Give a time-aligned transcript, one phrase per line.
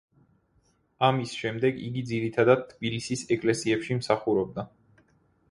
[1.07, 4.67] ამის შემდეგ იგი ძირითადად თბილისის ეკლესიებში მსახურობდა.